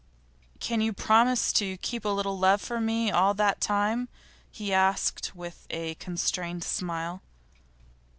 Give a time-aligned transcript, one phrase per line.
[0.59, 4.09] 'Can you promise to keep a little love for me all that time?'
[4.49, 7.21] he asked with a constrained smile.